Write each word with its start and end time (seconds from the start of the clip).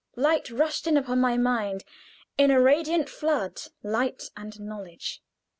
Light 0.15 0.49
rushed 0.49 0.87
in 0.87 0.97
upon 0.97 1.21
my 1.21 1.37
mind 1.37 1.83
in 2.35 2.49
a 2.49 2.59
radiant 2.59 3.07
flood 3.07 3.61
light 3.83 4.31
and 4.35 4.59
knowledge. 4.59 5.21